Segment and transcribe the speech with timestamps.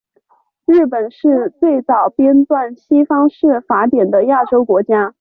[0.65, 5.09] 日本是最早编纂西方式法典的亚洲国家。